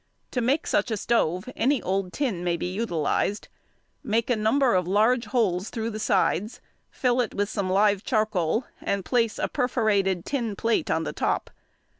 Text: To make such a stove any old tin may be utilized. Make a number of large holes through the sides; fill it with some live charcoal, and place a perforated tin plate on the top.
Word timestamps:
To 0.31 0.41
make 0.41 0.65
such 0.65 0.89
a 0.89 0.97
stove 0.97 1.47
any 1.55 1.79
old 1.79 2.11
tin 2.11 2.43
may 2.43 2.57
be 2.57 2.73
utilized. 2.73 3.49
Make 4.03 4.31
a 4.31 4.35
number 4.35 4.73
of 4.73 4.87
large 4.87 5.25
holes 5.25 5.69
through 5.69 5.91
the 5.91 5.99
sides; 5.99 6.59
fill 6.89 7.21
it 7.21 7.35
with 7.35 7.49
some 7.49 7.69
live 7.69 8.03
charcoal, 8.03 8.65
and 8.81 9.05
place 9.05 9.37
a 9.37 9.47
perforated 9.47 10.25
tin 10.25 10.55
plate 10.55 10.89
on 10.89 11.03
the 11.03 11.13
top. 11.13 11.51